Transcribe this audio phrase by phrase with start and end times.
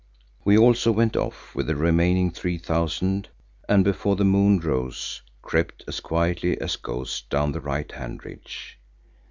[0.43, 3.29] We also went off with the remaining three thousand,
[3.69, 8.79] and before the moon rose, crept as quietly as ghosts down the right hand ridge.